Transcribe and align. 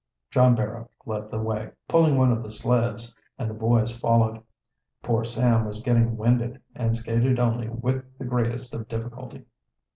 John 0.31 0.55
Barrow 0.55 0.89
led 1.05 1.29
the 1.29 1.37
way, 1.37 1.69
pulling 1.87 2.17
one 2.17 2.31
of 2.31 2.41
the 2.41 2.49
sleds, 2.49 3.13
and 3.37 3.47
the 3.47 3.53
boys 3.53 3.95
followed. 3.95 4.41
Poor 5.03 5.23
Sam 5.23 5.63
was 5.63 5.79
getting 5.83 6.17
winded 6.17 6.59
and 6.73 6.97
skated 6.97 7.37
only 7.39 7.69
with 7.69 8.17
the 8.17 8.25
greatest 8.25 8.73
of 8.73 8.87
difficulty. 8.87 9.45